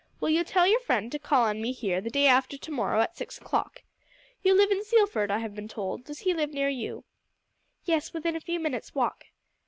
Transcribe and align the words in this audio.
Will 0.19 0.31
you 0.31 0.43
tell 0.43 0.65
your 0.65 0.79
friend 0.79 1.11
to 1.11 1.19
call 1.19 1.43
on 1.43 1.61
me 1.61 1.71
here 1.71 2.01
the 2.01 2.09
day 2.09 2.25
after 2.25 2.57
to 2.57 2.71
morrow 2.71 3.01
at 3.01 3.15
six 3.15 3.37
o'clock? 3.37 3.83
You 4.41 4.55
live 4.55 4.71
in 4.71 4.83
Sealford, 4.83 5.29
I 5.29 5.37
have 5.37 5.53
been 5.53 5.67
told; 5.67 6.05
does 6.05 6.21
he 6.21 6.33
live 6.33 6.49
near 6.55 6.69
you?" 6.69 7.03
"Yes, 7.85 8.11
within 8.11 8.35
a 8.35 8.41
few 8.41 8.59
minutes' 8.59 8.95
walk." 8.95 9.25